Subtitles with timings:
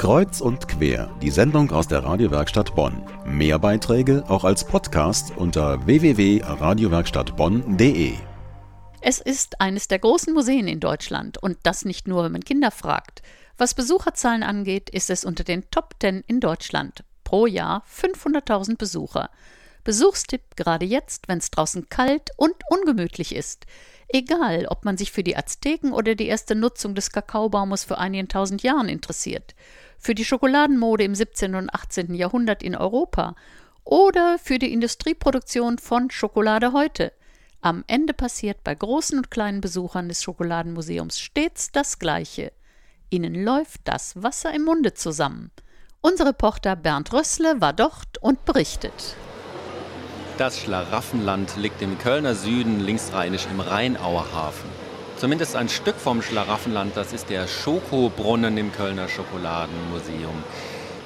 [0.00, 3.02] Kreuz und quer, die Sendung aus der Radiowerkstatt Bonn.
[3.26, 8.14] Mehr Beiträge auch als Podcast unter www.radiowerkstattbonn.de.
[9.02, 12.70] Es ist eines der großen Museen in Deutschland und das nicht nur, wenn man Kinder
[12.70, 13.20] fragt.
[13.58, 17.04] Was Besucherzahlen angeht, ist es unter den Top 10 in Deutschland.
[17.22, 19.28] Pro Jahr 500.000 Besucher.
[19.84, 23.66] Besuchstipp gerade jetzt, wenn es draußen kalt und ungemütlich ist.
[24.12, 28.28] Egal, ob man sich für die Azteken oder die erste Nutzung des Kakaobaumes vor einigen
[28.28, 29.54] tausend Jahren interessiert
[30.00, 31.54] für die Schokoladenmode im 17.
[31.54, 32.14] und 18.
[32.14, 33.36] Jahrhundert in Europa
[33.84, 37.12] oder für die Industrieproduktion von Schokolade heute.
[37.60, 42.52] Am Ende passiert bei großen und kleinen Besuchern des Schokoladenmuseums stets das Gleiche.
[43.10, 45.50] Ihnen läuft das Wasser im Munde zusammen.
[46.00, 49.16] Unser Reporter Bernd Rössle war dort und berichtet.
[50.40, 54.70] Das Schlaraffenland liegt im Kölner Süden linksrheinisch im Rheinauer Hafen
[55.20, 60.42] zumindest ein Stück vom Schlaraffenland, das ist der Schokobrunnen im Kölner Schokoladenmuseum.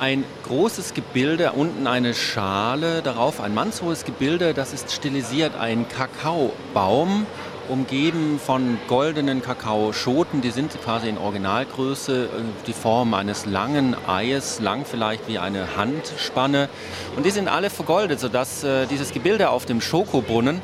[0.00, 7.26] Ein großes Gebilde, unten eine Schale, darauf ein mannshohes Gebilde, das ist stilisiert ein Kakaobaum,
[7.68, 12.28] umgeben von goldenen Kakaoschoten, die sind quasi in Originalgröße, äh,
[12.68, 16.68] die Form eines langen Eies, lang vielleicht wie eine Handspanne.
[17.16, 20.62] Und die sind alle vergoldet, sodass äh, dieses Gebilde auf dem Schokobrunnen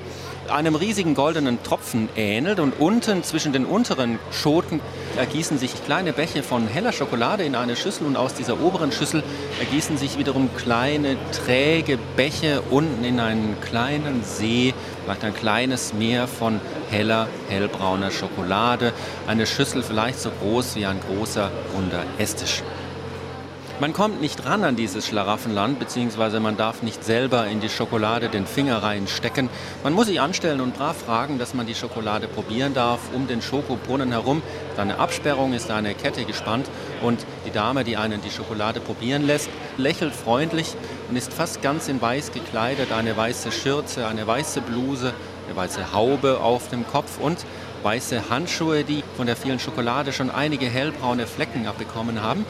[0.50, 4.80] einem riesigen goldenen Tropfen ähnelt und unten zwischen den unteren Schoten
[5.16, 9.22] ergießen sich kleine Bäche von heller Schokolade in eine Schüssel und aus dieser oberen Schüssel
[9.60, 16.26] ergießen sich wiederum kleine träge Bäche unten in einen kleinen See, vielleicht ein kleines Meer
[16.26, 18.92] von heller, hellbrauner Schokolade.
[19.26, 22.62] Eine Schüssel vielleicht so groß wie ein großer runder Esstisch.
[23.80, 28.28] Man kommt nicht ran an dieses Schlaraffenland, beziehungsweise man darf nicht selber in die Schokolade
[28.28, 29.50] den Finger reinstecken.
[29.82, 33.00] Man muss sich anstellen und brav fragen, dass man die Schokolade probieren darf.
[33.12, 36.70] Um den Schokobrunnen herum ist eine Absperrung, ist eine Kette gespannt
[37.02, 40.76] und die Dame, die einen die Schokolade probieren lässt, lächelt freundlich
[41.10, 42.92] und ist fast ganz in weiß gekleidet.
[42.92, 45.12] Eine weiße Schürze, eine weiße Bluse,
[45.48, 47.38] eine weiße Haube auf dem Kopf und
[47.82, 52.46] weiße Handschuhe, die von der vielen Schokolade schon einige hellbraune Flecken abbekommen haben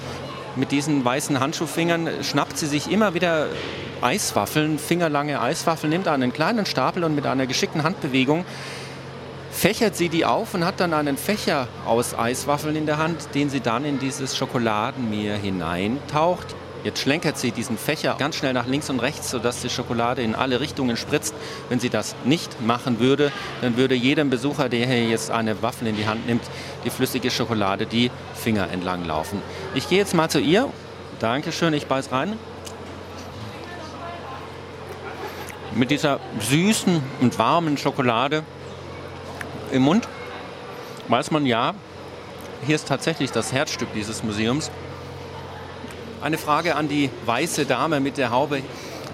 [0.56, 3.48] mit diesen weißen Handschuhfingern schnappt sie sich immer wieder
[4.00, 8.44] Eiswaffeln, fingerlange Eiswaffeln, nimmt einen kleinen Stapel und mit einer geschickten Handbewegung
[9.54, 13.48] fächert sie die auf und hat dann einen Fächer aus Eiswaffeln in der Hand, den
[13.48, 16.54] sie dann in dieses Schokoladenmeer hineintaucht.
[16.84, 20.34] Jetzt schlenkert sie diesen Fächer ganz schnell nach links und rechts, sodass die Schokolade in
[20.34, 21.34] alle Richtungen spritzt.
[21.70, 25.88] Wenn sie das nicht machen würde, dann würde jedem Besucher, der hier jetzt eine Waffel
[25.88, 26.42] in die Hand nimmt,
[26.84, 29.40] die flüssige Schokolade die Finger entlang laufen.
[29.74, 30.68] Ich gehe jetzt mal zu ihr.
[31.20, 32.38] Dankeschön, ich beiß rein.
[35.74, 38.44] Mit dieser süßen und warmen Schokolade
[39.72, 40.06] im Mund
[41.08, 41.74] weiß man ja,
[42.66, 44.70] hier ist tatsächlich das Herzstück dieses Museums.
[46.24, 48.62] Eine Frage an die weiße Dame mit der Haube.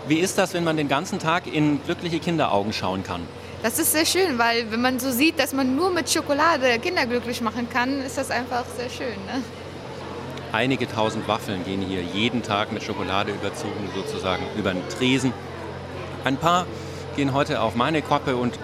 [0.07, 3.23] Wie ist das, wenn man den ganzen Tag in glückliche Kinderaugen schauen kann?
[3.65, 7.07] Das ist sehr schön, weil wenn man so sieht, dass man nur mit Schokolade Kinder
[7.07, 9.17] glücklich machen kann, ist das einfach sehr schön.
[9.27, 9.43] Ne?
[10.53, 15.33] Einige tausend Waffeln gehen hier jeden Tag mit Schokolade überzogen sozusagen über den Tresen.
[16.23, 16.65] Ein paar
[17.17, 18.57] gehen heute auf meine Koppe und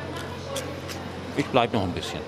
[1.36, 2.20] ich bleibe noch ein bisschen.